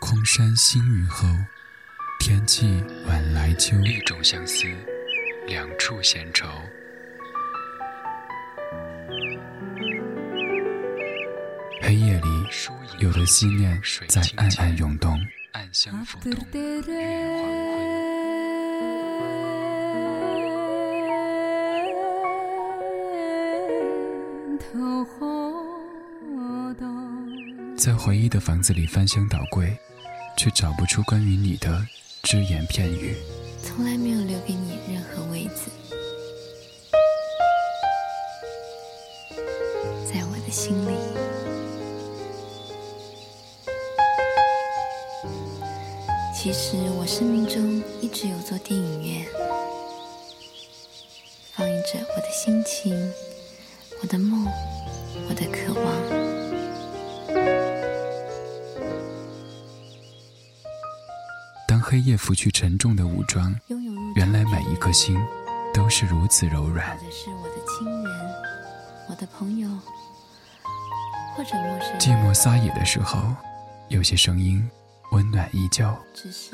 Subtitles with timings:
[0.00, 1.26] 空山新雨后，
[2.20, 3.76] 天际晚来秋。
[3.80, 4.66] 一种相思，
[5.46, 6.46] 两处闲愁。
[11.82, 12.28] 黑夜里，
[12.98, 15.18] 有的思念在暗暗涌动，
[15.52, 16.32] 暗香浮动，
[27.86, 29.78] 在回忆的房子里翻箱倒柜，
[30.36, 31.86] 却找不出关于你的
[32.24, 33.14] 只言片语。
[33.62, 35.70] 从来没有留给你任何位子，
[40.04, 40.96] 在我的心里。
[46.34, 49.24] 其实我生命中一直有座电影院，
[51.52, 52.92] 放映着我的心情、
[54.02, 54.44] 我的梦、
[55.28, 56.05] 我的渴望。
[61.88, 63.54] 黑夜拂去沉重的武装，
[64.16, 65.16] 原来每一颗心
[65.72, 66.98] 都是如此柔软。
[66.98, 68.34] 或者是我的亲人、
[69.08, 69.68] 我的朋友，
[71.36, 72.00] 或者陌生人。
[72.00, 73.32] 寂寞撒野的时候，
[73.86, 74.68] 有些声音。
[75.12, 76.50] 温暖依旧，只是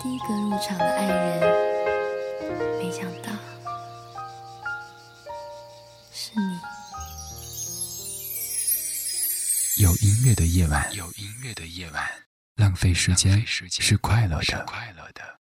[0.00, 1.40] 第一个入场的爱人，
[2.78, 3.32] 没想到
[6.12, 6.60] 是你。
[9.82, 12.08] 有音乐的夜晚，有音乐的夜晚，
[12.58, 14.36] 浪费时间是快乐
[15.14, 15.37] 的。